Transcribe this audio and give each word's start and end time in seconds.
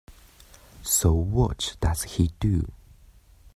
So 0.81 1.13
what 1.13 1.77
does 1.79 2.01
he 2.01 2.31
do? 2.39 2.71